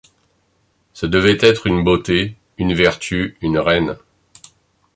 Ce 0.93 1.05
devait 1.05 1.37
être 1.41 1.67
une 1.67 1.83
beauté, 1.83 2.35
une 2.57 2.73
vertu, 2.73 3.37
une 3.39 3.59
reine. 3.59 3.99